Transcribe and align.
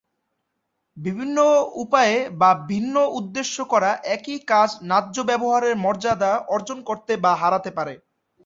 বিভিন্ন 0.97 1.37
উপায়ে 1.83 2.17
বা 2.41 2.51
ভিন্ন 2.67 2.95
উদ্দেশ্যে 3.19 3.63
করা 3.63 3.91
একই 4.15 4.37
কাজ 4.51 4.69
ন্যায্য 4.83 5.17
ব্যবহারের 5.29 5.75
মর্যাদা 5.75 6.31
অর্জন 6.55 6.77
করতে 6.89 7.13
বা 7.17 7.31
হারাতে 7.35 7.71
পারে। 7.77 7.93